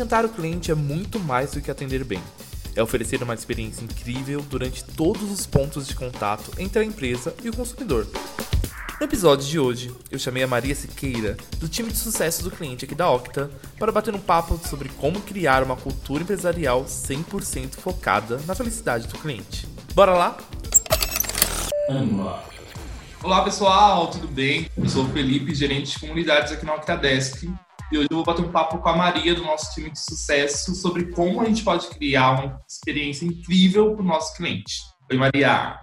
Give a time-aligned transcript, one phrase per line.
[0.00, 2.22] encantar o cliente é muito mais do que atender bem.
[2.74, 7.50] É oferecer uma experiência incrível durante todos os pontos de contato entre a empresa e
[7.50, 8.06] o consumidor.
[8.98, 12.86] No episódio de hoje, eu chamei a Maria Siqueira, do time de sucesso do cliente
[12.86, 18.40] aqui da Octa, para bater um papo sobre como criar uma cultura empresarial 100% focada
[18.46, 19.68] na felicidade do cliente.
[19.94, 20.38] Bora lá?
[23.22, 24.66] Olá pessoal, tudo bem?
[24.78, 27.50] Eu sou o Felipe, gerente de comunidades aqui na Octadesk.
[27.92, 30.76] E hoje eu vou bater um papo com a Maria do nosso time de sucesso
[30.76, 34.74] sobre como a gente pode criar uma experiência incrível para o nosso cliente.
[35.10, 35.76] Oi, Maria.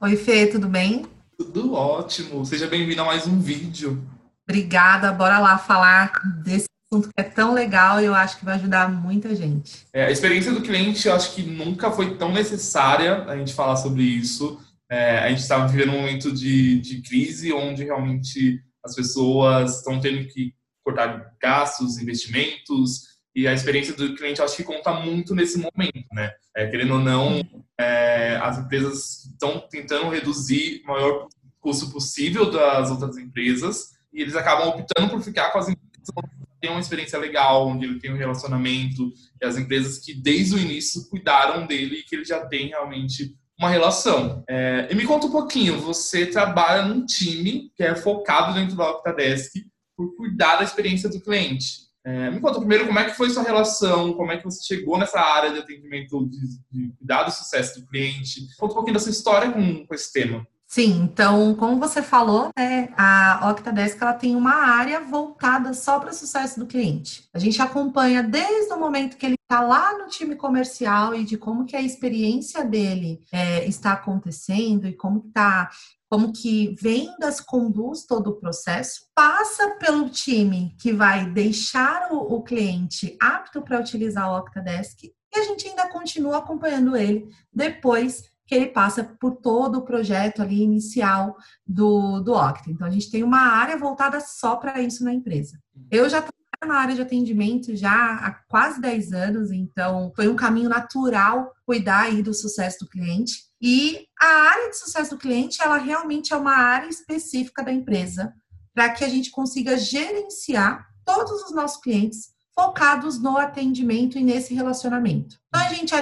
[0.00, 1.06] Oi, Fê, tudo bem?
[1.38, 2.44] Tudo ótimo.
[2.44, 4.04] Seja bem-vindo a mais um vídeo.
[4.42, 5.12] Obrigada.
[5.12, 8.90] Bora lá falar desse assunto que é tão legal e eu acho que vai ajudar
[8.90, 9.86] muita gente.
[9.92, 13.76] É, a experiência do cliente, eu acho que nunca foi tão necessária a gente falar
[13.76, 14.60] sobre isso.
[14.90, 20.00] É, a gente estava vivendo um momento de, de crise onde realmente as pessoas estão
[20.00, 20.52] tendo que
[20.86, 26.32] cortar gastos, investimentos, e a experiência do cliente acho que conta muito nesse momento, né?
[26.56, 27.42] É, querendo ou não,
[27.78, 31.26] é, as empresas estão tentando reduzir o maior
[31.60, 36.30] custo possível das outras empresas e eles acabam optando por ficar com as empresas onde
[36.60, 39.12] tem uma experiência legal, onde ele tem um relacionamento,
[39.42, 43.34] e as empresas que desde o início cuidaram dele e que ele já tem realmente
[43.58, 44.44] uma relação.
[44.48, 48.88] É, e me conta um pouquinho, você trabalha num time que é focado dentro da
[48.92, 49.52] Octadesk
[49.96, 51.86] por cuidar da experiência do cliente.
[52.04, 54.96] É, me conta primeiro como é que foi sua relação, como é que você chegou
[54.96, 56.38] nessa área de atendimento, de,
[56.70, 58.46] de cuidar do sucesso do cliente.
[58.56, 60.46] Conta um pouquinho da sua história com, com esse tema.
[60.68, 66.10] Sim, então, como você falou, né, a Octadesk ela tem uma área voltada só para
[66.10, 67.28] o sucesso do cliente.
[67.32, 71.38] A gente acompanha desde o momento que ele está lá no time comercial e de
[71.38, 75.70] como que a experiência dele é, está acontecendo e como está
[76.08, 82.42] como que vendas conduz todo o processo, passa pelo time que vai deixar o, o
[82.42, 88.54] cliente apto para utilizar o Octadesk e a gente ainda continua acompanhando ele depois que
[88.54, 92.70] ele passa por todo o projeto ali inicial do, do Octa.
[92.70, 95.58] Então, a gente tem uma área voltada só para isso na empresa.
[95.90, 96.22] Eu já
[96.66, 102.02] na área de atendimento já há quase 10 anos, então foi um caminho natural cuidar
[102.02, 103.46] aí do sucesso do cliente.
[103.60, 108.32] E a área de sucesso do cliente, ela realmente é uma área específica da empresa,
[108.74, 114.54] para que a gente consiga gerenciar todos os nossos clientes focados no atendimento e nesse
[114.54, 115.36] relacionamento.
[115.48, 115.94] Então a gente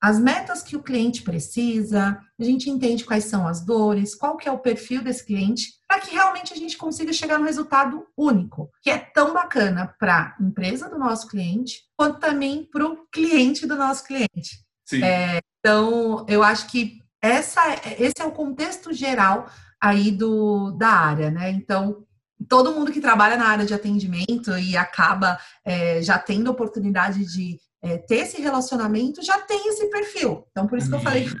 [0.00, 4.48] as metas que o cliente precisa, a gente entende quais são as dores, qual que
[4.48, 8.70] é o perfil desse cliente, para que realmente a gente consiga chegar no resultado único,
[8.80, 13.66] que é tão bacana para a empresa do nosso cliente, quanto também para o cliente
[13.66, 14.64] do nosso cliente.
[15.02, 17.60] É, então, eu acho que essa,
[17.98, 21.50] esse é o contexto geral aí do, da área, né?
[21.50, 22.04] Então,
[22.48, 27.58] todo mundo que trabalha na área de atendimento e acaba é, já tendo oportunidade de
[27.82, 30.46] é, ter esse relacionamento já tem esse perfil.
[30.50, 31.36] Então, por isso que eu falei uhum.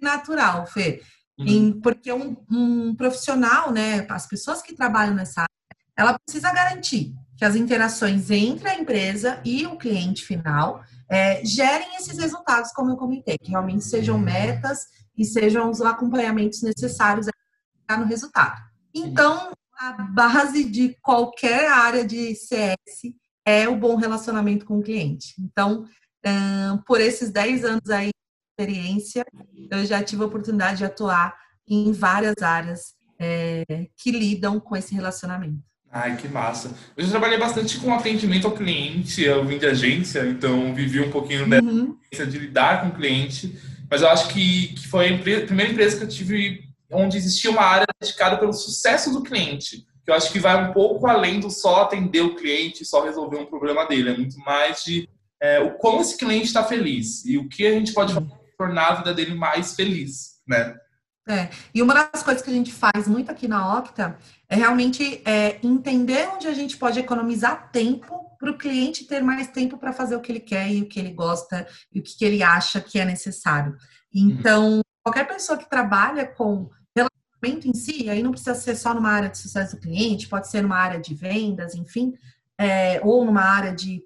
[0.00, 1.02] natural, Fê.
[1.38, 1.46] Uhum.
[1.46, 5.50] Em, porque um, um, profissional, né, as pessoas que trabalham nessa área,
[5.96, 11.96] ela precisa garantir que as interações entre a empresa e o cliente final é, gerem
[11.96, 14.22] esses resultados, como eu comentei, que realmente sejam uhum.
[14.22, 17.26] metas e sejam os acompanhamentos necessários
[17.86, 18.60] para no resultado.
[18.94, 23.14] Então, a base de qualquer área de CS
[23.44, 25.34] é o bom relacionamento com o cliente.
[25.38, 25.86] Então,
[26.86, 29.24] por esses 10 anos aí de experiência,
[29.70, 31.36] eu já tive a oportunidade de atuar
[31.66, 33.64] em várias áreas é,
[33.96, 35.62] que lidam com esse relacionamento.
[35.92, 36.72] Ai, que massa.
[36.96, 41.10] Eu já trabalhei bastante com atendimento ao cliente, eu vim de agência, então vivi um
[41.10, 41.96] pouquinho dessa uhum.
[42.12, 43.58] de lidar com o cliente,
[43.90, 46.62] mas eu acho que, que foi a, empresa, a primeira empresa que eu tive
[46.92, 50.72] onde existia uma área dedicada pelo sucesso do cliente que eu acho que vai um
[50.72, 54.10] pouco além do só atender o cliente, só resolver um problema dele.
[54.10, 55.08] É muito mais de
[55.40, 58.66] é, o como esse cliente está feliz e o que a gente pode fazer para
[58.66, 60.76] tornar a vida dele mais feliz, né?
[61.28, 64.18] É, e uma das coisas que a gente faz muito aqui na Octa
[64.48, 69.46] é realmente é, entender onde a gente pode economizar tempo para o cliente ter mais
[69.48, 72.24] tempo para fazer o que ele quer e o que ele gosta e o que
[72.24, 73.76] ele acha que é necessário.
[74.12, 74.80] Então, uhum.
[75.04, 76.68] qualquer pessoa que trabalha com
[77.42, 80.62] em si, aí não precisa ser só numa área de sucesso do cliente, pode ser
[80.62, 82.12] numa área de vendas, enfim,
[82.58, 84.02] é, ou numa área de,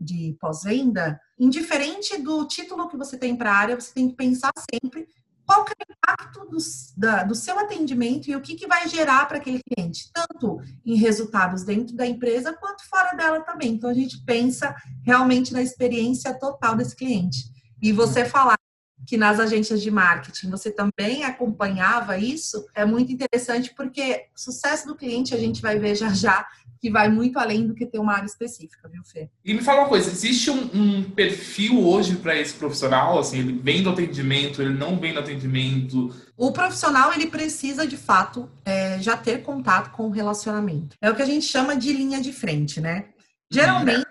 [0.00, 4.52] de pós-venda, indiferente do título que você tem para a área, você tem que pensar
[4.72, 5.08] sempre
[5.46, 6.56] qual é o impacto do,
[6.96, 10.96] da, do seu atendimento e o que, que vai gerar para aquele cliente, tanto em
[10.96, 13.72] resultados dentro da empresa quanto fora dela também.
[13.72, 17.44] Então, a gente pensa realmente na experiência total desse cliente.
[17.82, 18.58] E você falar
[19.06, 24.96] que nas agências de marketing você também acompanhava isso, é muito interessante porque sucesso do
[24.96, 26.46] cliente a gente vai ver já já
[26.84, 29.30] que vai muito além do que ter uma área específica, viu, Fê?
[29.42, 33.18] E me fala uma coisa, existe um, um perfil hoje para esse profissional?
[33.18, 36.14] Assim, ele vem do atendimento, ele não vem do atendimento?
[36.36, 40.94] O profissional, ele precisa, de fato, é, já ter contato com o relacionamento.
[41.00, 43.06] É o que a gente chama de linha de frente, né?
[43.50, 44.04] Geralmente,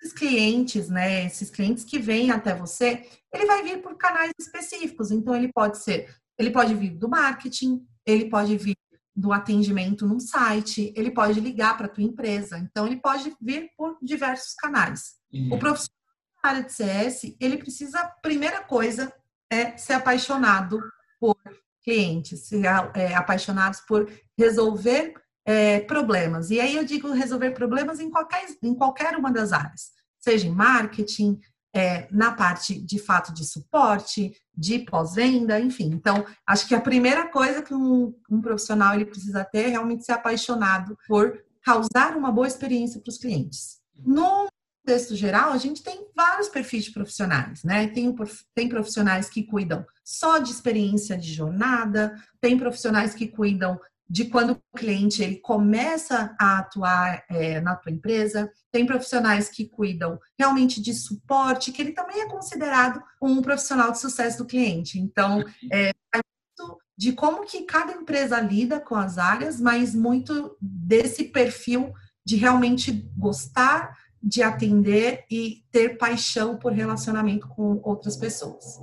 [0.00, 5.10] esses clientes, né, esses clientes que vêm até você, ele vai vir por canais específicos.
[5.10, 8.76] Então, ele pode ser, ele pode vir do marketing, ele pode vir
[9.14, 12.56] do atendimento num site, ele pode ligar para a tua empresa.
[12.58, 15.16] Então, ele pode vir por diversos canais.
[15.32, 15.54] Uhum.
[15.54, 15.98] O profissional
[16.42, 19.12] da área de CS, ele precisa, primeira coisa,
[19.50, 20.80] é ser apaixonado
[21.18, 21.36] por
[21.82, 22.64] clientes, ser
[22.94, 24.08] é, apaixonados por
[24.38, 25.14] resolver
[25.48, 26.50] é, problemas.
[26.50, 30.54] E aí eu digo resolver problemas em qualquer, em qualquer uma das áreas, seja em
[30.54, 31.40] marketing,
[31.74, 35.86] é, na parte de fato de suporte, de pós-venda, enfim.
[35.86, 40.04] Então, acho que a primeira coisa que um, um, profissional ele precisa ter é realmente
[40.04, 43.78] ser apaixonado por causar uma boa experiência para os clientes.
[44.04, 44.48] No
[44.84, 47.88] contexto geral, a gente tem vários perfis de profissionais, né?
[47.88, 48.14] Tem,
[48.54, 54.52] tem profissionais que cuidam só de experiência de jornada, tem profissionais que cuidam de quando
[54.52, 58.50] o cliente ele começa a atuar é, na tua empresa.
[58.72, 63.98] Tem profissionais que cuidam realmente de suporte, que ele também é considerado um profissional de
[63.98, 64.98] sucesso do cliente.
[64.98, 71.24] Então, é, muito de como que cada empresa lida com as áreas, mas muito desse
[71.24, 71.92] perfil
[72.24, 78.78] de realmente gostar de atender e ter paixão por relacionamento com outras pessoas.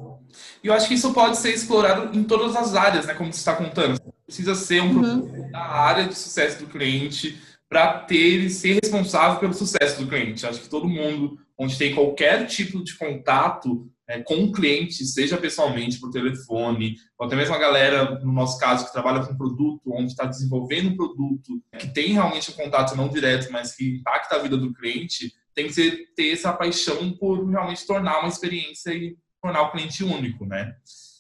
[0.64, 3.14] E eu acho que isso pode ser explorado em todas as áreas, né?
[3.14, 4.00] Como você está contando.
[4.26, 5.52] Precisa ser um uhum.
[5.52, 7.40] da área de sucesso do cliente
[7.70, 10.46] para ter e ser responsável pelo sucesso do cliente.
[10.46, 15.38] Acho que todo mundo, onde tem qualquer tipo de contato é, com o cliente, seja
[15.38, 19.82] pessoalmente, por telefone, ou até mesmo a galera, no nosso caso, que trabalha com produto,
[19.94, 24.36] onde está desenvolvendo um produto que tem realmente um contato não direto, mas que impacta
[24.36, 28.92] a vida do cliente, tem que ter, ter essa paixão por realmente tornar uma experiência
[28.92, 30.76] e tornar o cliente único, né?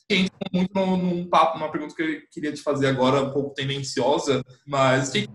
[0.09, 3.53] Entra muito num, num papo, numa pergunta que eu queria te fazer agora, um pouco
[3.53, 5.27] tendenciosa, mas o que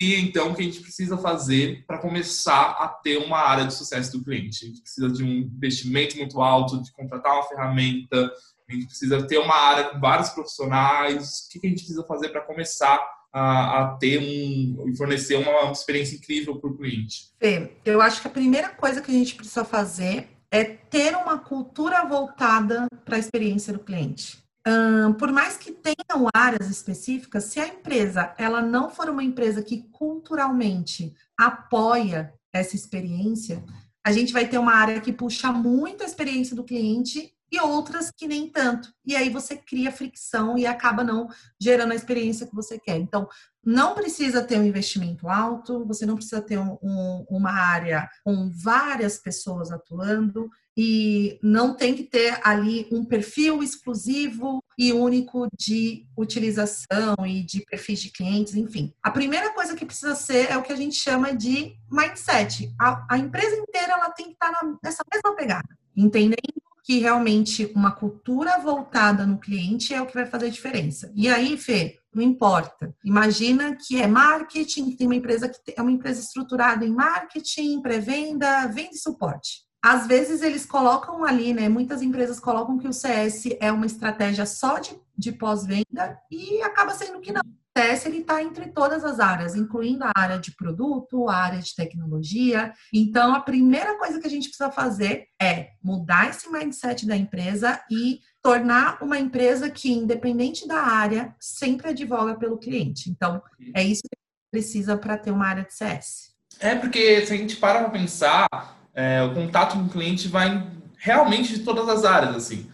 [0.00, 4.24] então que a gente precisa fazer para começar a ter uma área de sucesso do
[4.24, 4.64] cliente?
[4.64, 8.30] A gente precisa de um investimento muito alto, de contratar uma ferramenta,
[8.68, 11.46] a gente precisa ter uma área com vários profissionais.
[11.46, 13.00] O que a gente precisa fazer para começar
[13.32, 17.32] a, a, ter um e fornecer uma experiência incrível para o cliente?
[17.38, 21.38] Fê, eu acho que a primeira coisa que a gente precisa fazer é ter uma
[21.38, 24.42] cultura voltada para a experiência do cliente.
[24.66, 29.62] Um, por mais que tenham áreas específicas, se a empresa ela não for uma empresa
[29.62, 33.64] que culturalmente apoia essa experiência,
[34.04, 38.10] a gente vai ter uma área que puxa muito a experiência do cliente e outras
[38.10, 38.92] que nem tanto.
[39.04, 41.28] E aí você cria fricção e acaba não
[41.60, 42.96] gerando a experiência que você quer.
[42.96, 43.28] Então,
[43.64, 48.50] não precisa ter um investimento alto, você não precisa ter um, um, uma área com
[48.50, 56.06] várias pessoas atuando e não tem que ter ali um perfil exclusivo e único de
[56.16, 58.94] utilização e de perfis de clientes, enfim.
[59.02, 62.72] A primeira coisa que precisa ser é o que a gente chama de mindset.
[62.80, 64.52] A, a empresa inteira ela tem que estar
[64.82, 70.24] nessa mesma pegada, entendendo que realmente uma cultura voltada no cliente é o que vai
[70.24, 71.12] fazer a diferença.
[71.14, 72.94] E aí, Fê, não importa.
[73.04, 77.82] Imagina que é marketing, que tem uma empresa que é uma empresa estruturada em marketing,
[77.82, 79.66] pré-venda, venda e suporte.
[79.82, 81.68] Às vezes eles colocam ali, né?
[81.68, 86.94] Muitas empresas colocam que o CS é uma estratégia só de, de pós-venda e acaba
[86.94, 87.42] sendo que não.
[87.78, 91.60] O CS ele está entre todas as áreas, incluindo a área de produto, a área
[91.60, 92.72] de tecnologia.
[92.92, 97.80] Então, a primeira coisa que a gente precisa fazer é mudar esse mindset da empresa
[97.88, 103.10] e tornar uma empresa que, independente da área, sempre advoga pelo cliente.
[103.10, 103.40] Então,
[103.72, 104.18] é isso que
[104.50, 106.32] precisa para ter uma área de CS.
[106.58, 108.48] É porque se a gente para para pensar,
[108.92, 112.68] é, o contato com o cliente vai realmente de todas as áreas, assim.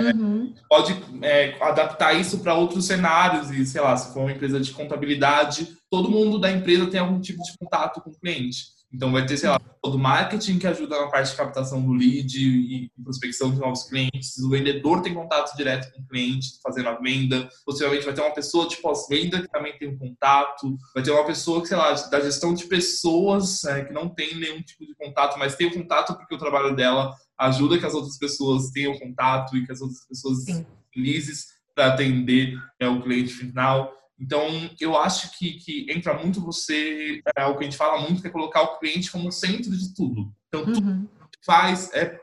[0.00, 0.54] Uhum.
[0.68, 4.72] Pode é, adaptar isso para outros cenários e, sei lá, se for uma empresa de
[4.72, 8.77] contabilidade, todo mundo da empresa tem algum tipo de contato com o cliente.
[8.92, 12.38] Então vai ter, sei lá, todo marketing que ajuda na parte de captação do lead
[12.38, 14.38] e prospecção de novos clientes.
[14.38, 17.48] O vendedor tem contato direto com o cliente, fazendo a venda.
[17.66, 20.76] Possivelmente vai ter uma pessoa de pós-venda que também tem um contato.
[20.94, 24.34] Vai ter uma pessoa que, sei lá, da gestão de pessoas é, que não tem
[24.36, 27.94] nenhum tipo de contato, mas tem o contato porque o trabalho dela ajuda que as
[27.94, 30.66] outras pessoas tenham contato e que as outras pessoas Sim.
[30.92, 33.92] felizes para atender é, o cliente final.
[34.20, 38.20] Então, eu acho que, que entra muito você, é o que a gente fala muito,
[38.20, 40.32] que é colocar o cliente como centro de tudo.
[40.48, 41.06] Então, tudo uhum.
[41.30, 42.18] que faz é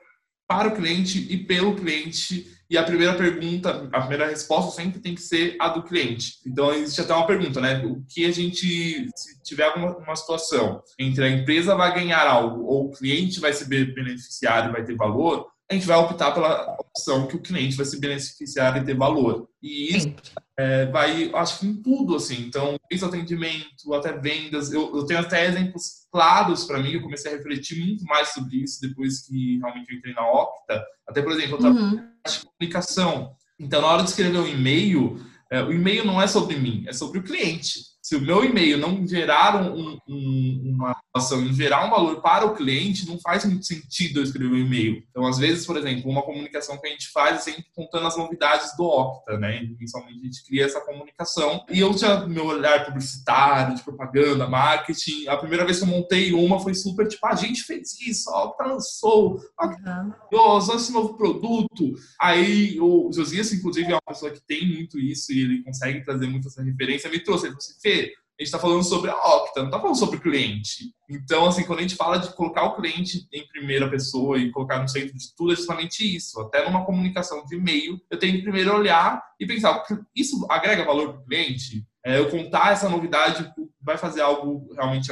[0.48, 5.14] para o cliente e pelo cliente e a primeira pergunta, a primeira resposta sempre tem
[5.14, 6.40] que ser a do cliente.
[6.46, 7.86] Então, existe até uma pergunta, né?
[7.86, 12.64] O que a gente, se tiver alguma uma situação entre a empresa vai ganhar algo
[12.66, 16.78] ou o cliente vai se beneficiar e vai ter valor, a gente vai optar pela
[16.80, 19.50] opção que o cliente vai se beneficiar e ter valor.
[19.62, 20.14] E isso
[20.58, 22.42] é, vai, acho que em tudo, assim.
[22.42, 24.72] Então, esse atendimento, até vendas.
[24.72, 26.92] Eu, eu tenho até exemplos claros para mim.
[26.92, 30.86] Eu comecei a refletir muito mais sobre isso depois que realmente eu entrei na Octa.
[31.08, 32.10] Até, por exemplo, eu trabalho uhum.
[32.28, 33.36] de comunicação.
[33.60, 35.20] Então, na hora de escrever um e-mail,
[35.52, 38.78] é, o e-mail não é sobre mim, é sobre o cliente se o meu e-mail
[38.78, 43.44] não gerar um, um, uma ação, não gerar um valor para o cliente, não faz
[43.46, 45.02] muito sentido eu escrever um e-mail.
[45.10, 48.16] Então, às vezes, por exemplo, uma comunicação que a gente faz é sempre contando as
[48.16, 49.64] novidades do Octa, né?
[49.64, 51.66] Inicialmente a gente cria essa comunicação.
[51.68, 55.28] E eu tinha meu olhar publicitário, de propaganda, marketing.
[55.28, 58.44] A primeira vez que eu montei uma foi super tipo, a gente fez isso, a
[58.44, 60.76] Octa lançou, uhum.
[60.76, 61.96] esse novo produto.
[62.22, 66.28] Aí o Josias, inclusive, é uma pessoa que tem muito isso e ele consegue trazer
[66.28, 67.48] muito essa referência, me trouxe.
[67.48, 70.94] Ele disse, A gente está falando sobre a Octa, não está falando sobre o cliente.
[71.10, 74.82] Então, assim, quando a gente fala de colocar o cliente em primeira pessoa e colocar
[74.82, 76.42] no centro de tudo, é justamente isso.
[76.42, 79.82] Até numa comunicação de e-mail, eu tenho que primeiro olhar e pensar,
[80.14, 81.88] isso agrega valor para o cliente?
[82.06, 83.50] É, eu contar essa novidade
[83.82, 85.12] vai fazer algo realmente,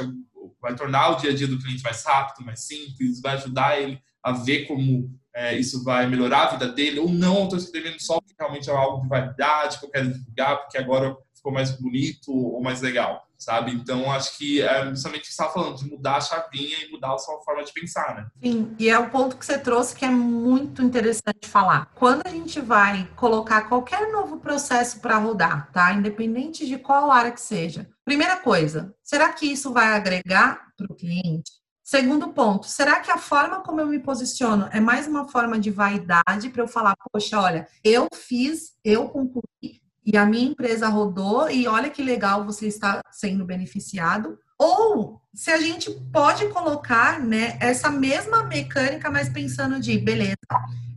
[0.60, 3.98] vai tornar o dia a dia do cliente mais rápido, mais simples, vai ajudar ele
[4.22, 8.00] a ver como é, isso vai melhorar a vida dele, ou não, eu estou escrevendo
[8.00, 11.72] só porque realmente é algo de validade que eu quero divulgar, porque agora ficou mais
[11.72, 13.70] bonito ou mais legal, sabe?
[13.72, 16.90] Então, acho que é justamente o que você estava falando, de mudar a chavinha e
[16.90, 18.26] mudar a sua forma de pensar, né?
[18.42, 21.90] Sim, e é o ponto que você trouxe que é muito interessante falar.
[21.94, 25.92] Quando a gente vai colocar qualquer novo processo para rodar, tá?
[25.92, 27.90] Independente de qual área que seja.
[28.06, 31.52] Primeira coisa, será que isso vai agregar para o cliente?
[31.82, 35.70] Segundo ponto, será que a forma como eu me posiciono é mais uma forma de
[35.70, 41.50] vaidade para eu falar, poxa, olha, eu fiz, eu concluí, e a minha empresa rodou
[41.50, 44.38] e olha que legal você está sendo beneficiado.
[44.58, 50.36] Ou se a gente pode colocar né, essa mesma mecânica, mas pensando de beleza,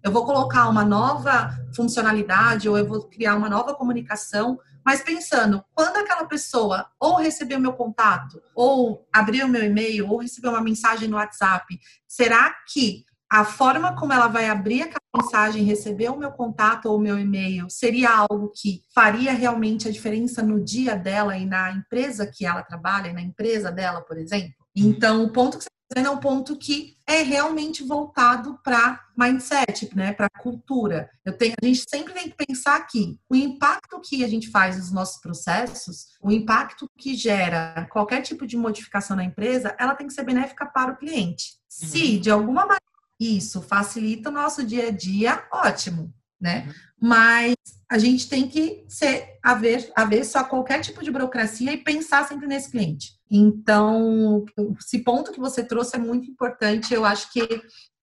[0.03, 5.63] eu vou colocar uma nova funcionalidade ou eu vou criar uma nova comunicação, mas pensando,
[5.73, 11.09] quando aquela pessoa ou recebeu meu contato, ou abriu meu e-mail, ou recebeu uma mensagem
[11.09, 16.31] no WhatsApp, será que a forma como ela vai abrir aquela mensagem, receber o meu
[16.31, 21.37] contato ou o meu e-mail, seria algo que faria realmente a diferença no dia dela
[21.37, 24.53] e na empresa que ela trabalha, na empresa dela, por exemplo?
[24.75, 24.89] Uhum.
[24.89, 29.03] Então, o ponto que você está dizendo é um ponto que é realmente voltado para
[29.17, 31.09] mindset, né, para cultura.
[31.25, 34.77] Eu tenho, a gente sempre tem que pensar que o impacto que a gente faz
[34.77, 40.07] nos nossos processos, o impacto que gera qualquer tipo de modificação na empresa, ela tem
[40.07, 41.57] que ser benéfica para o cliente.
[41.67, 42.21] Se uhum.
[42.21, 42.86] de alguma maneira
[43.19, 46.73] isso facilita o nosso dia a dia, ótimo, né?
[46.99, 47.55] Mas
[47.89, 51.77] a gente tem que ser a ver, a ver só qualquer tipo de burocracia e
[51.77, 53.17] pensar sempre nesse cliente.
[53.29, 54.45] Então,
[54.79, 56.93] esse ponto que você trouxe é muito importante.
[56.93, 57.47] Eu acho que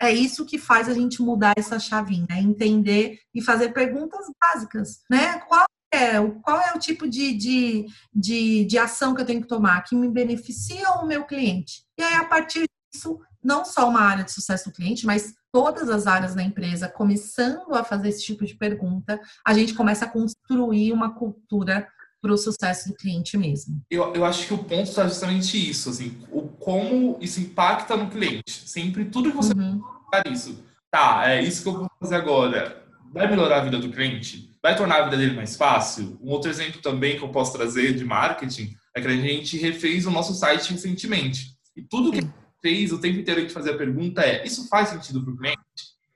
[0.00, 5.00] é isso que faz a gente mudar essa chavinha, é entender e fazer perguntas básicas,
[5.10, 5.38] né?
[5.40, 9.48] Qual é, qual é o tipo de, de, de, de ação que eu tenho que
[9.48, 11.84] tomar que me beneficia o meu cliente?
[11.96, 15.88] E aí, a partir disso, não só uma área de sucesso do cliente, mas todas
[15.88, 20.08] as áreas da empresa começando a fazer esse tipo de pergunta, a gente começa a
[20.08, 21.86] construir uma cultura
[22.20, 23.82] para o sucesso do cliente mesmo.
[23.90, 28.08] Eu, eu acho que o ponto está justamente isso, assim, o como isso impacta no
[28.08, 28.66] cliente.
[28.66, 29.82] Sempre tudo que você uhum.
[30.32, 30.64] isso.
[30.90, 32.82] Tá, é isso que eu vou fazer agora.
[33.12, 34.56] Vai melhorar a vida do cliente?
[34.62, 36.18] Vai tornar a vida dele mais fácil?
[36.22, 40.06] Um outro exemplo também que eu posso trazer de marketing é que a gente refez
[40.06, 41.54] o nosso site recentemente.
[41.76, 42.26] E tudo que
[42.64, 45.60] fez o tempo inteiro gente fazer a pergunta é: isso faz sentido para o cliente?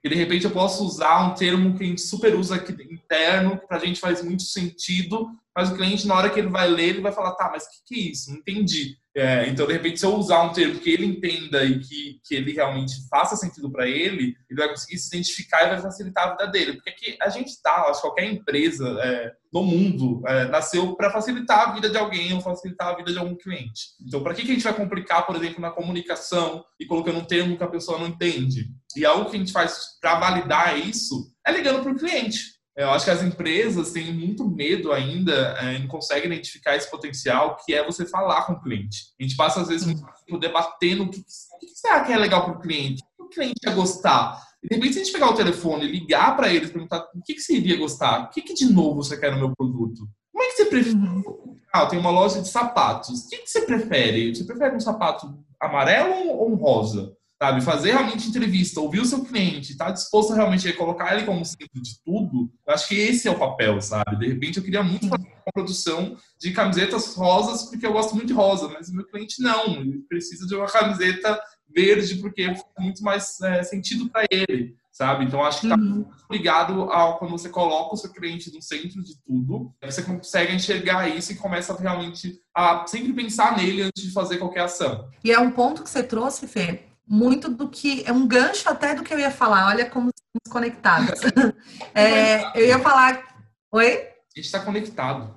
[0.03, 3.59] E de repente eu posso usar um termo que a gente super usa aqui interno,
[3.59, 6.67] que para a gente faz muito sentido, mas o cliente, na hora que ele vai
[6.67, 8.31] ler, ele vai falar: tá, mas o que, que é isso?
[8.31, 8.97] Não entendi.
[9.15, 12.35] É, então, de repente, se eu usar um termo que ele entenda e que, que
[12.35, 16.31] ele realmente faça sentido para ele, ele vai conseguir se identificar e vai facilitar a
[16.31, 16.73] vida dele.
[16.73, 21.11] Porque aqui a gente está, acho que qualquer empresa é, no mundo é, nasceu para
[21.11, 23.81] facilitar a vida de alguém ou facilitar a vida de algum cliente.
[24.07, 27.25] Então, para que, que a gente vai complicar, por exemplo, na comunicação e colocando um
[27.25, 28.69] termo que a pessoa não entende?
[28.95, 32.58] E algo que a gente faz para validar isso é ligando para o cliente.
[32.75, 36.89] Eu acho que as empresas têm muito medo ainda é, e não conseguem identificar esse
[36.89, 39.13] potencial que é você falar com o cliente.
[39.19, 42.17] A gente passa, às vezes, muito tempo debatendo o que, o que será que é
[42.17, 44.41] legal para o cliente, o que o cliente ia gostar.
[44.63, 47.21] E, de repente, se a gente pegar o telefone e ligar para eles, perguntar o
[47.21, 50.07] que, que você iria gostar, o que, que de novo você quer no meu produto?
[50.31, 50.95] Como é que você prefere?
[50.95, 51.57] Uhum.
[51.73, 53.25] Ah, tem uma loja de sapatos.
[53.25, 54.33] O que, que você prefere?
[54.33, 57.13] Você prefere um sapato amarelo ou um rosa?
[57.41, 57.61] Sabe?
[57.61, 61.45] Fazer realmente entrevista, ouvir o seu cliente, estar tá disposto a realmente colocar ele como
[61.45, 64.17] centro de tudo, eu acho que esse é o papel, sabe?
[64.17, 68.27] De repente eu queria muito fazer uma produção de camisetas rosas, porque eu gosto muito
[68.27, 71.39] de rosa, mas o meu cliente não, ele precisa de uma camiseta
[71.73, 75.23] verde, porque faz muito mais é, sentido para ele sabe?
[75.23, 76.05] Então acho que está uhum.
[76.29, 81.07] ligado ao quando você coloca o seu cliente no centro de tudo, você consegue enxergar
[81.07, 85.07] isso e começa realmente a sempre pensar nele antes de fazer qualquer ação.
[85.23, 88.93] E é um ponto que você trouxe, Fê, muito do que é um gancho até
[88.93, 89.67] do que eu ia falar.
[89.67, 91.19] Olha como estamos conectados.
[91.95, 93.35] é, eu ia falar,
[93.71, 93.93] oi?
[93.95, 95.35] A gente está conectado.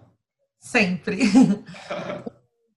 [0.61, 1.23] Sempre.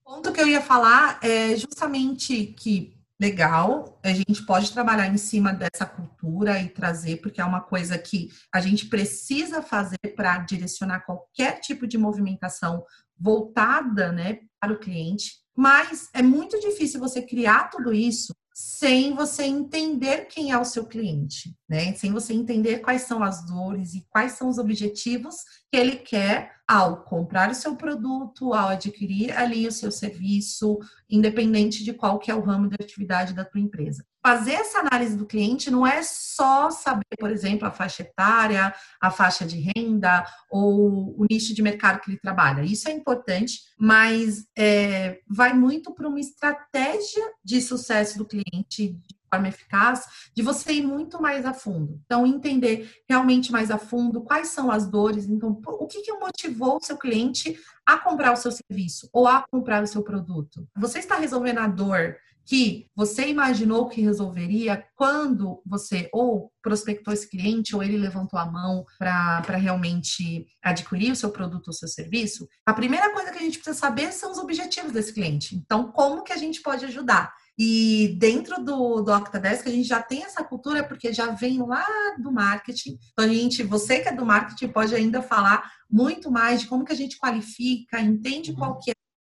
[0.02, 5.16] o ponto que eu ia falar é justamente que legal, a gente pode trabalhar em
[5.16, 10.38] cima dessa cultura e trazer, porque é uma coisa que a gente precisa fazer para
[10.38, 12.84] direcionar qualquer tipo de movimentação
[13.18, 15.32] voltada né, para o cliente.
[15.54, 20.86] Mas é muito difícil você criar tudo isso sem você entender quem é o seu
[20.86, 21.92] cliente, né?
[21.92, 25.34] Sem você entender quais são as dores e quais são os objetivos
[25.76, 30.78] que ele quer ao comprar o seu produto, ao adquirir ali o seu serviço,
[31.08, 34.02] independente de qual que é o ramo de atividade da tua empresa.
[34.24, 39.10] Fazer essa análise do cliente não é só saber, por exemplo, a faixa etária, a
[39.10, 42.62] faixa de renda ou o nicho de mercado que ele trabalha.
[42.62, 48.98] Isso é importante, mas é, vai muito para uma estratégia de sucesso do cliente,
[49.30, 52.00] forma eficaz, de você ir muito mais a fundo.
[52.04, 55.28] Então, entender realmente mais a fundo quais são as dores.
[55.28, 59.44] Então, o que, que motivou o seu cliente a comprar o seu serviço ou a
[59.50, 60.66] comprar o seu produto?
[60.76, 62.16] Você está resolvendo a dor
[62.46, 68.46] que você imaginou que resolveria quando você ou prospectou esse cliente ou ele levantou a
[68.46, 73.42] mão para realmente adquirir o seu produto ou seu serviço, a primeira coisa que a
[73.42, 75.56] gente precisa saber são os objetivos desse cliente.
[75.56, 77.34] Então, como que a gente pode ajudar?
[77.58, 81.86] E dentro do, do Octadesk, a gente já tem essa cultura, porque já vem lá
[82.18, 82.98] do marketing.
[83.12, 86.84] Então, a gente, você que é do marketing, pode ainda falar muito mais de como
[86.84, 88.78] que a gente qualifica, entende qual uhum.
[88.80, 88.94] que é,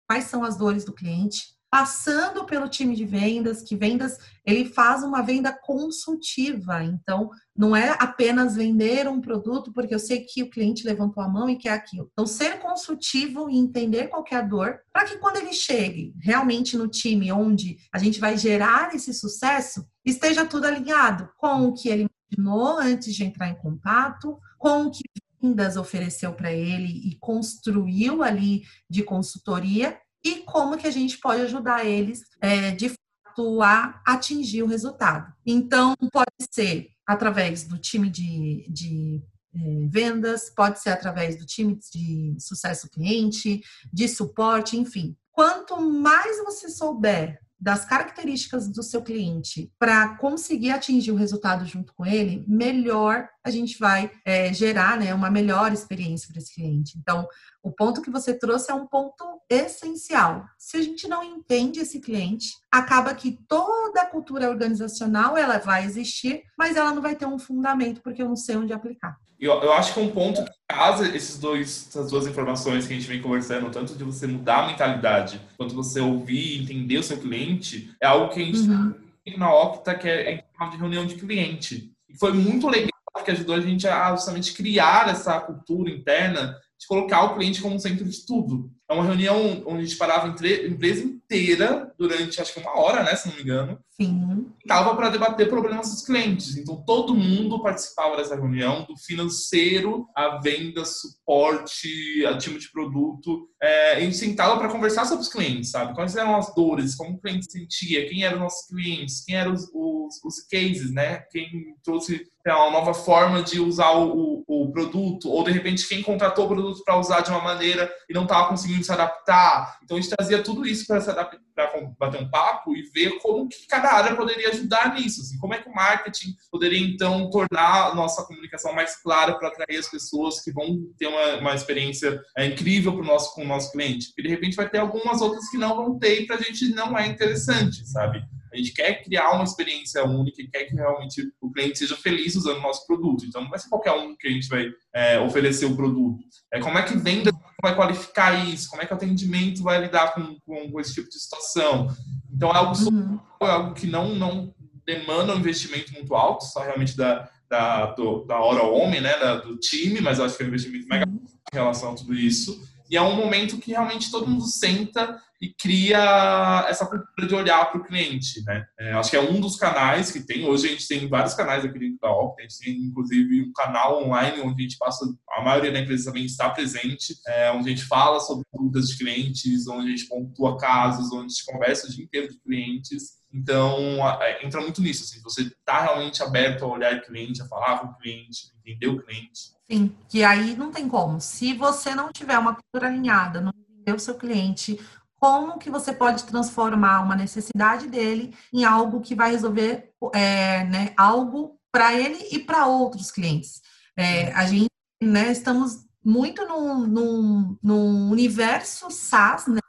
[0.08, 5.02] quais são as dores do cliente, passando pelo time de vendas, que vendas ele faz
[5.02, 10.48] uma venda consultiva, então não é apenas vender um produto porque eu sei que o
[10.48, 12.08] cliente levantou a mão e quer aquilo.
[12.12, 16.88] Então ser consultivo e entender qual é dor, para que quando ele chegue realmente no
[16.88, 22.06] time onde a gente vai gerar esse sucesso, esteja tudo alinhado com o que ele
[22.30, 25.02] imaginou antes de entrar em contato, com o que
[25.40, 31.42] vendas ofereceu para ele e construiu ali de consultoria e como que a gente pode
[31.42, 35.32] ajudar eles é, de fato a atingir o resultado.
[35.46, 39.22] Então, pode ser através do time de, de
[39.54, 45.16] é, vendas, pode ser através do time de sucesso cliente, de suporte, enfim.
[45.32, 51.92] Quanto mais você souber das características do seu cliente para conseguir atingir o resultado junto
[51.94, 56.96] com ele, melhor a gente vai é, gerar né, uma melhor experiência para esse cliente.
[56.98, 57.26] Então,
[57.62, 60.44] o ponto que você trouxe é um ponto essencial.
[60.58, 65.84] Se a gente não entende esse cliente, acaba que toda a cultura organizacional ela vai
[65.84, 69.16] existir, mas ela não vai ter um fundamento porque eu não sei onde aplicar.
[69.38, 72.96] Eu, eu acho que um ponto que casa esses dois, essas duas informações que a
[72.96, 77.02] gente vem conversando, tanto de você mudar a mentalidade, quanto você ouvir e entender o
[77.02, 78.94] seu cliente, é algo que a gente uhum.
[79.24, 81.92] tem na Octa, que é, é de reunião de cliente.
[82.08, 86.86] E foi muito legal, porque ajudou a gente a justamente criar essa cultura interna de
[86.86, 88.70] colocar o cliente como centro de tudo.
[88.90, 93.02] É uma reunião onde a gente parava a empresa inteira durante, acho que uma hora,
[93.02, 93.78] né, se não me engano.
[94.00, 94.46] Sim.
[94.60, 96.56] Estava para debater problemas dos clientes.
[96.56, 103.48] Então, todo mundo participava dessa reunião, do financeiro, a venda, suporte, a time de produto.
[103.60, 105.94] É, a gente sentava para conversar sobre os clientes, sabe?
[105.94, 109.52] Quais eram as dores, como o cliente sentia, quem eram os nossos clientes, quem eram
[109.52, 111.24] os, os, os cases, né?
[111.30, 116.02] Quem trouxe uma nova forma de usar o, o, o produto, ou de repente quem
[116.02, 119.78] contratou o produto para usar de uma maneira e não estava conseguindo se adaptar.
[119.82, 123.18] Então a gente trazia tudo isso para se adaptar, para bater um papo e ver
[123.18, 125.22] como que cada área poderia ajudar nisso.
[125.22, 129.48] Assim, como é que o marketing poderia então tornar a nossa comunicação mais clara para
[129.48, 133.48] atrair as pessoas que vão ter uma, uma experiência é, incrível pro nosso, com o
[133.48, 134.12] nosso cliente.
[134.16, 136.68] E de repente vai ter algumas outras que não vão ter e para a gente
[136.68, 138.22] não é interessante, sabe?
[138.52, 142.34] A gente quer criar uma experiência única e quer que realmente o cliente seja feliz
[142.34, 143.24] usando o nosso produto.
[143.24, 146.18] Então, não vai ser qualquer um que a gente vai é, oferecer o produto.
[146.52, 147.30] É como é que venda
[147.62, 148.68] vai qualificar isso?
[148.68, 151.88] Como é que o atendimento vai lidar com, com, esse tipo de situação?
[152.32, 153.20] Então, é algo, uhum.
[153.42, 154.54] é algo que não, não
[154.86, 159.36] demanda um investimento muito alto, só realmente da, da, do, da hora homem, né, da,
[159.36, 162.66] do time, mas eu acho que é um investimento mega em relação a tudo isso.
[162.90, 167.70] E é um momento que realmente todo mundo senta e cria essa cultura de olhar
[167.70, 168.66] para o cliente, né?
[168.78, 170.44] É, acho que é um dos canais que tem.
[170.44, 173.52] Hoje a gente tem vários canais aqui dentro da Opta, a gente tem inclusive um
[173.52, 177.68] canal online onde a gente passa, a maioria da empresa também está presente, é, onde
[177.68, 181.44] a gente fala sobre dúvidas de clientes, onde a gente pontua casos, onde a gente
[181.46, 183.18] conversa o dia inteiro de clientes.
[183.32, 183.78] Então,
[184.20, 187.78] é, entra muito nisso, assim, você está realmente aberto a olhar o cliente, a falar
[187.78, 189.57] com o cliente, entender o cliente.
[189.70, 191.20] Sim, que aí não tem como.
[191.20, 194.80] Se você não tiver uma cultura alinhada, não entender o seu cliente,
[195.16, 200.94] como que você pode transformar uma necessidade dele em algo que vai resolver é, né,
[200.96, 203.60] algo para ele e para outros clientes.
[203.96, 204.70] É, a gente,
[205.02, 209.60] né, estamos muito num, num, num, universo SaaS, né,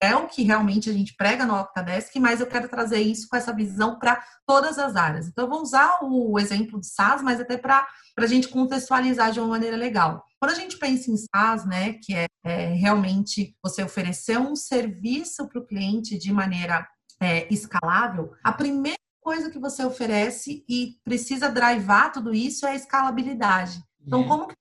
[0.00, 3.36] é o que realmente a gente prega no Octadesk, mas eu quero trazer isso com
[3.36, 5.26] essa visão para todas as áreas.
[5.26, 7.86] Então, eu vou usar o exemplo do SaaS, mas até para
[8.18, 10.24] a gente contextualizar de uma maneira legal.
[10.38, 15.48] Quando a gente pensa em SaaS, né, que é, é realmente você oferecer um serviço
[15.48, 16.86] para o cliente de maneira
[17.20, 22.76] é, escalável, a primeira coisa que você oferece e precisa drivar tudo isso é a
[22.76, 23.82] escalabilidade.
[24.00, 24.28] Então, uhum.
[24.28, 24.54] como que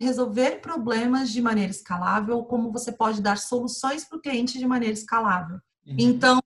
[0.00, 4.94] resolver problemas de maneira escalável, como você pode dar soluções para o cliente de maneira
[4.94, 5.60] escalável.
[5.86, 5.96] Uhum.
[5.98, 6.40] Então,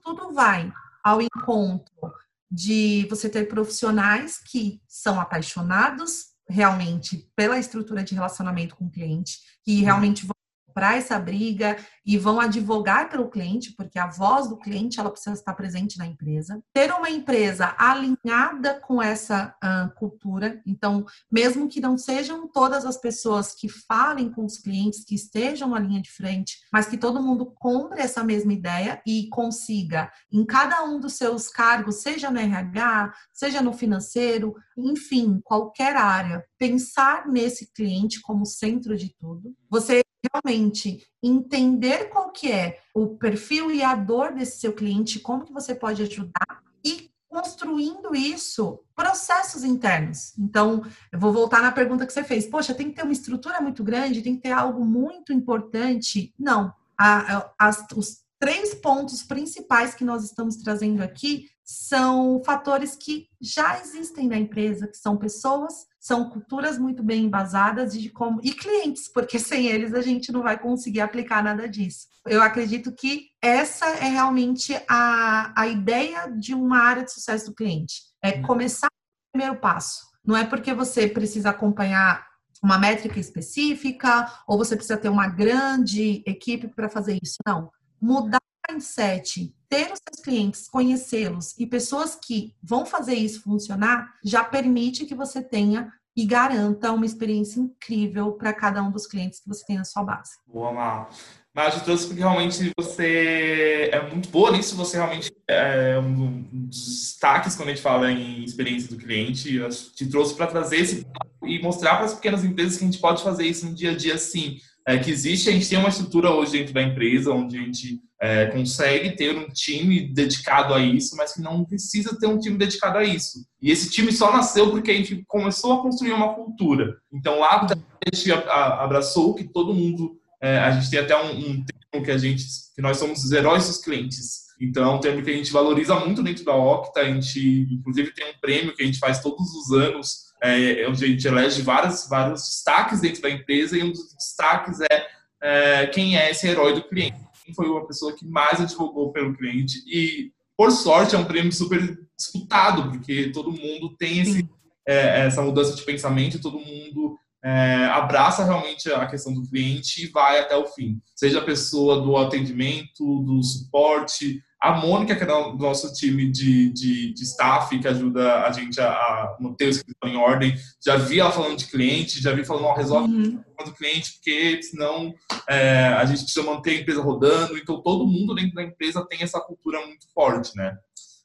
[0.00, 2.12] tudo vai ao encontro
[2.50, 9.38] de você ter profissionais que são apaixonados realmente pela estrutura de relacionamento com o cliente,
[9.64, 9.84] que uhum.
[9.84, 10.36] realmente vão
[10.72, 15.34] comprar essa briga e vão advogar pelo cliente, porque a voz do cliente ela precisa
[15.34, 16.62] estar presente na empresa.
[16.72, 22.96] Ter uma empresa alinhada com essa uh, cultura, então, mesmo que não sejam todas as
[22.96, 27.22] pessoas que falem com os clientes, que estejam na linha de frente, mas que todo
[27.22, 32.38] mundo compre essa mesma ideia e consiga, em cada um dos seus cargos, seja no
[32.38, 39.54] RH, seja no financeiro, enfim, qualquer área, pensar nesse cliente como centro de tudo.
[39.68, 45.44] Você realmente entender qual que é o perfil e a dor desse seu cliente, como
[45.44, 50.36] que você pode ajudar e construindo isso, processos internos.
[50.38, 52.46] Então, eu vou voltar na pergunta que você fez.
[52.46, 56.34] Poxa, tem que ter uma estrutura muito grande, tem que ter algo muito importante.
[56.38, 56.72] Não.
[56.98, 63.78] A, as, os três pontos principais que nós estamos trazendo aqui são fatores que já
[63.78, 69.06] existem na empresa, que são pessoas, são culturas muito bem embasadas e, como, e clientes,
[69.06, 72.08] porque sem eles a gente não vai conseguir aplicar nada disso.
[72.26, 77.54] Eu acredito que essa é realmente a, a ideia de uma área de sucesso do
[77.54, 78.02] cliente.
[78.20, 78.42] É uhum.
[78.42, 80.00] começar o primeiro passo.
[80.26, 82.26] Não é porque você precisa acompanhar
[82.60, 87.36] uma métrica específica ou você precisa ter uma grande equipe para fazer isso.
[87.46, 87.70] Não.
[88.02, 94.14] Mudar o mindset, ter os seus clientes, conhecê-los e pessoas que vão fazer isso funcionar,
[94.24, 99.40] já permite que você tenha e garanta uma experiência incrível para cada um dos clientes
[99.40, 100.32] que você tem na sua base.
[100.46, 101.10] Boa, Mar.
[101.54, 106.86] Mas eu trouxe porque realmente você é muito boa nisso, você realmente é um dos
[106.86, 109.54] destaques quando a gente fala em experiência do cliente.
[109.54, 111.06] Eu te trouxe para trazer esse
[111.44, 113.96] e mostrar para as pequenas empresas que a gente pode fazer isso no dia a
[113.96, 114.58] dia sim.
[114.86, 118.00] É, que existe, a gente tem uma estrutura hoje dentro da empresa onde a gente
[118.20, 122.56] é, consegue ter um time dedicado a isso, mas que não precisa ter um time
[122.56, 123.44] dedicado a isso.
[123.60, 126.96] E esse time só nasceu porque a gente começou a construir uma cultura.
[127.12, 131.64] Então lá a gente abraçou que todo mundo, é, a gente tem até um, um
[131.64, 134.42] termo que a gente, que nós somos os heróis dos clientes.
[134.60, 137.00] Então é um termo que a gente valoriza muito dentro da Octa.
[137.00, 141.04] A gente, inclusive, tem um prêmio que a gente faz todos os anos, é, onde
[141.04, 145.06] a gente elege vários, vários destaques dentro da empresa e um dos destaques é,
[145.40, 147.22] é quem é esse herói do cliente
[147.54, 151.98] foi uma pessoa que mais advogou pelo cliente e, por sorte, é um prêmio super
[152.16, 154.48] disputado, porque todo mundo tem esse,
[154.86, 160.08] é, essa mudança de pensamento, todo mundo é, abraça realmente a questão do cliente e
[160.08, 161.00] vai até o fim.
[161.16, 166.70] Seja a pessoa do atendimento, do suporte, a Mônica, que é do nosso time de,
[166.70, 171.18] de, de staff, que ajuda a gente a, manter o escritório em ordem, já vi
[171.18, 173.42] ela falando de cliente, já vi falando, ó, resolve uhum.
[173.64, 175.12] do cliente, porque senão
[175.48, 177.58] é, a gente precisa manter a empresa rodando.
[177.58, 180.76] Então, todo mundo dentro da empresa tem essa cultura muito forte, né?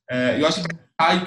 [0.09, 0.75] É, eu acho que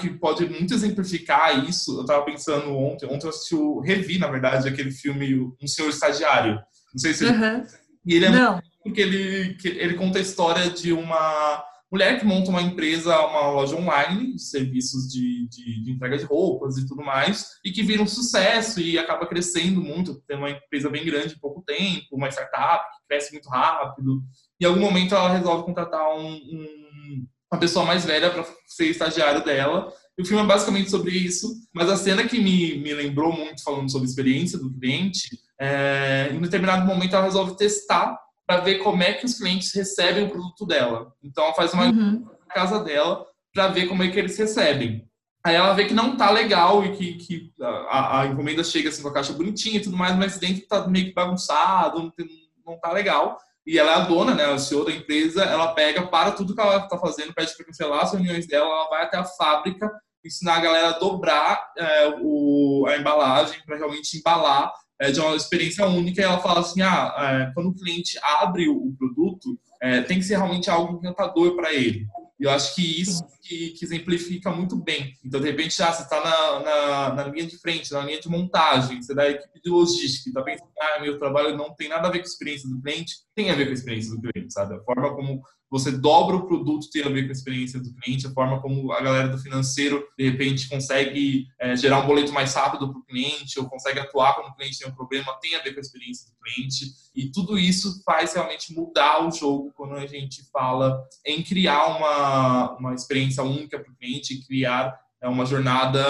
[0.00, 1.98] que pode muito exemplificar isso.
[1.98, 5.88] Eu estava pensando ontem, ontem eu assisti o Revi, na verdade, aquele filme Um Senhor
[5.88, 6.54] Estagiário.
[6.92, 7.64] Não sei se uhum.
[8.04, 8.60] E ele é Não.
[8.82, 13.76] porque ele, ele conta a história de uma mulher que monta uma empresa, uma loja
[13.76, 18.06] online, serviços de, de, de, entrega de roupas e tudo mais, e que vira um
[18.06, 22.84] sucesso e acaba crescendo muito, tem uma empresa bem grande em pouco tempo, uma startup
[22.84, 24.22] que cresce muito rápido.
[24.60, 28.86] E em algum momento ela resolve contratar um, um, uma pessoa mais velha para ser
[28.86, 29.92] estagiário dela.
[30.16, 33.64] E o filme é basicamente sobre isso, mas a cena que me, me lembrou muito
[33.64, 35.28] falando sobre a experiência do cliente,
[35.60, 38.16] é, em determinado momento ela resolve testar
[38.50, 41.12] para ver como é que os clientes recebem o produto dela.
[41.22, 42.26] Então, ela faz uma uhum.
[42.48, 45.08] casa dela para ver como é que eles recebem.
[45.46, 49.02] Aí ela vê que não tá legal e que, que a, a, encomenda chega assim
[49.02, 52.26] com a caixa bonitinha e tudo mais, mas dentro tá meio que bagunçado, não, tem,
[52.66, 53.38] não tá legal.
[53.64, 56.60] E ela é a dona, né, a CEO da empresa, ela pega, para tudo que
[56.60, 59.88] ela tá fazendo, pede para cancelar as reuniões dela, ela vai até a fábrica,
[60.24, 65.34] ensinar a galera a dobrar é, o, a embalagem para realmente embalar é, de uma
[65.34, 66.20] experiência única.
[66.20, 70.24] E ela fala assim, ah, é, quando o cliente abre o, produto, é, tem que
[70.24, 72.06] ser realmente algo encantador para ele.
[72.38, 75.14] E eu acho que isso que, que, exemplifica muito bem.
[75.24, 78.28] Então, de repente, já você está na, na, na, linha de frente, na linha de
[78.28, 82.08] montagem, você é da equipe de logística, está pensando, ah, meu trabalho não tem nada
[82.08, 84.52] a ver com a experiência do cliente, tem a ver com a experiência do cliente,
[84.52, 84.74] sabe?
[84.74, 88.26] A forma como você dobra o produto tem a ver com a experiência do cliente,
[88.26, 92.52] a forma como a galera do financeiro, de repente, consegue é, gerar um boleto mais
[92.54, 95.62] rápido para o cliente, ou consegue atuar quando o cliente tem um problema, tem a
[95.62, 96.86] ver com a experiência do cliente.
[97.14, 102.76] E tudo isso faz realmente mudar o jogo quando a gente fala em criar uma,
[102.76, 106.00] uma experiência única para o cliente, criar é, uma jornada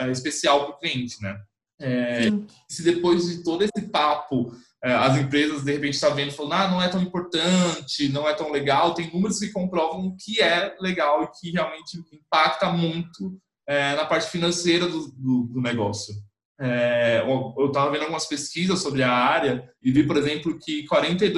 [0.00, 1.40] é, especial para o cliente, né?
[1.80, 2.30] É,
[2.68, 4.52] se depois de todo esse papo
[4.84, 8.28] é, as empresas de repente estão tá vendo falando, ah, não é tão importante, não
[8.28, 13.34] é tão legal, tem números que comprovam que é legal e que realmente impacta muito
[13.66, 16.14] é, na parte financeira do, do, do negócio.
[16.60, 21.32] É, eu estava vendo algumas pesquisas sobre a área e vi, por exemplo, que 42%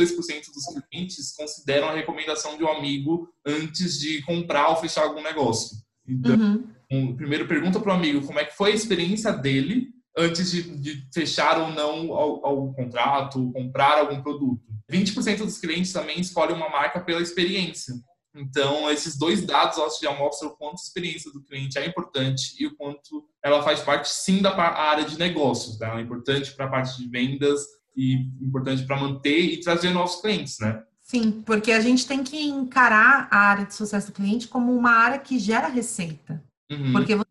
[0.52, 5.76] dos clientes consideram a recomendação de um amigo antes de comprar ou fechar algum negócio.
[6.06, 6.64] Então, uhum.
[6.90, 10.62] um, primeiro pergunta para o amigo como é que foi a experiência dele antes de,
[10.78, 14.62] de fechar ou não algum contrato, comprar algum produto.
[14.90, 17.94] 20% dos clientes também escolhem uma marca pela experiência.
[18.36, 22.54] Então, esses dois dados acho, já mostram o quanto a experiência do cliente é importante
[22.58, 25.78] e o quanto ela faz parte, sim, da área de negócios.
[25.78, 25.86] Tá?
[25.86, 27.62] Ela é importante para a parte de vendas
[27.96, 30.82] e importante para manter e trazer novos clientes, né?
[31.00, 34.90] Sim, porque a gente tem que encarar a área de sucesso do cliente como uma
[34.90, 36.42] área que gera receita.
[36.70, 36.92] Uhum.
[36.92, 37.26] Porque você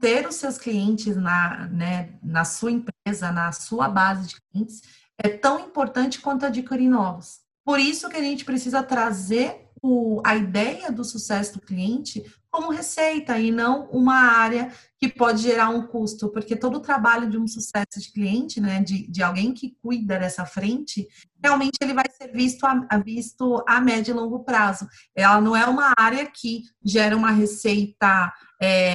[0.00, 4.82] ter os seus clientes na, né, na sua empresa, na sua base de clientes,
[5.18, 7.40] é tão importante quanto adquirir novos.
[7.64, 12.72] Por isso que a gente precisa trazer o, a ideia do sucesso do cliente como
[12.72, 17.36] receita e não uma área que pode gerar um custo, porque todo o trabalho de
[17.36, 21.06] um sucesso de cliente, né, de, de alguém que cuida dessa frente,
[21.42, 24.88] realmente ele vai ser visto a, visto a médio e longo prazo.
[25.14, 28.94] Ela não é uma área que gera uma receita é,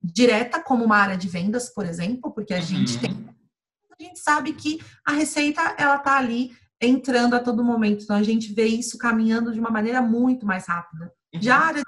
[0.00, 2.62] direta como uma área de vendas, por exemplo, porque a uhum.
[2.62, 3.34] gente tem
[3.98, 8.22] a gente sabe que a receita ela tá ali entrando a todo momento, então a
[8.22, 11.12] gente vê isso caminhando de uma maneira muito mais rápida.
[11.34, 11.42] Uhum.
[11.42, 11.82] Já a área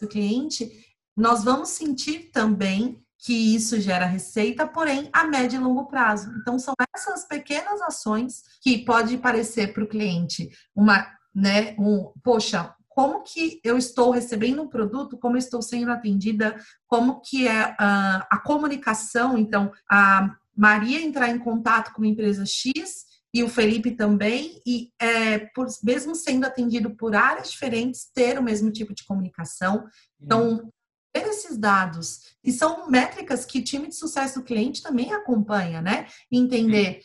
[0.00, 0.70] do cliente,
[1.16, 6.32] nós vamos sentir também que isso gera receita, porém a médio e longo prazo.
[6.40, 12.72] Então são essas pequenas ações que pode parecer para o cliente uma, né, um, poxa,
[12.88, 17.74] como que eu estou recebendo um produto, como eu estou sendo atendida, como que é
[17.78, 19.38] a, a comunicação.
[19.38, 24.90] Então, a Maria entrar em contato com a empresa X e o Felipe também, e
[25.00, 29.86] é, por, mesmo sendo atendido por áreas diferentes, ter o mesmo tipo de comunicação.
[30.20, 30.72] Então,
[31.12, 35.82] ter esses dados, e são métricas que o time de sucesso do cliente também acompanha,
[35.82, 36.06] né?
[36.30, 37.02] Entender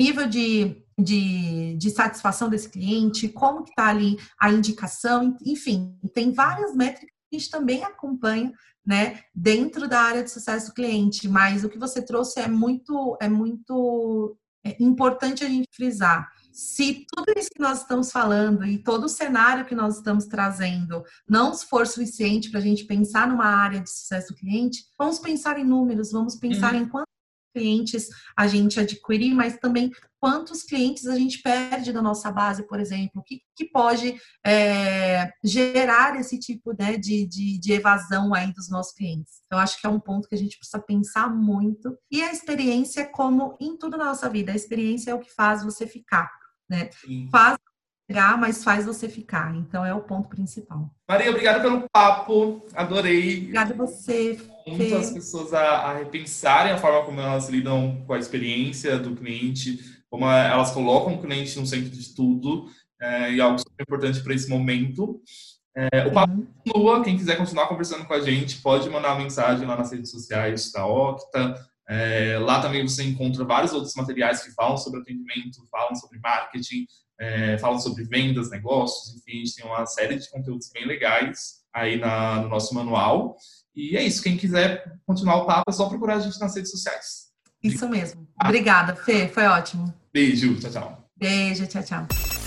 [0.00, 6.32] nível de de, de satisfação desse cliente, como que está ali a indicação, enfim, tem
[6.32, 8.52] várias métricas que a gente também acompanha,
[8.84, 13.16] né, dentro da área de sucesso do cliente, mas o que você trouxe é muito,
[13.20, 16.30] é muito é importante a gente frisar.
[16.52, 21.04] Se tudo isso que nós estamos falando e todo o cenário que nós estamos trazendo
[21.28, 25.58] não for suficiente para a gente pensar numa área de sucesso do cliente, vamos pensar
[25.58, 26.80] em números, vamos pensar uhum.
[26.80, 27.15] em quantos
[27.56, 29.90] clientes a gente adquirir, mas também
[30.20, 35.30] quantos clientes a gente perde da nossa base, por exemplo, o que, que pode é,
[35.42, 39.40] gerar esse tipo né, de, de, de, evasão aí dos nossos clientes.
[39.46, 41.96] Então, acho que é um ponto que a gente precisa pensar muito.
[42.10, 45.64] E a experiência, como em tudo na nossa vida, a experiência é o que faz
[45.64, 46.30] você ficar,
[46.68, 46.90] né?
[46.92, 47.28] Sim.
[47.30, 47.56] Faz
[48.10, 49.54] chegar, mas faz você ficar.
[49.54, 50.90] Então é o ponto principal.
[51.08, 52.64] Maria, obrigada pelo papo.
[52.74, 53.38] Adorei.
[53.38, 54.38] Obrigada a você.
[54.66, 59.14] Muito as pessoas a, a, repensarem a forma como elas lidam com a experiência do
[59.14, 59.78] cliente,
[60.10, 62.66] como elas colocam o cliente no centro de tudo,
[63.00, 65.20] é, e algo super importante para esse momento.
[65.76, 66.46] É, o papo uhum.
[66.64, 67.04] continua.
[67.04, 70.72] Quem quiser continuar conversando com a gente, pode mandar uma mensagem lá nas redes sociais
[70.72, 71.54] da Octa.
[71.88, 76.86] É, lá também você encontra vários outros materiais que falam sobre atendimento, falam sobre marketing,
[77.20, 81.62] é, falam sobre vendas, negócios, enfim, a gente tem uma série de conteúdos bem legais
[81.72, 83.36] aí na, no nosso manual.
[83.76, 86.70] E é isso, quem quiser continuar o papo é só procurar a gente nas redes
[86.70, 87.26] sociais.
[87.62, 88.26] Isso mesmo.
[88.42, 89.92] Obrigada, Fê, foi ótimo.
[90.12, 91.10] Beijo, tchau, tchau.
[91.18, 92.45] Beijo, tchau, tchau.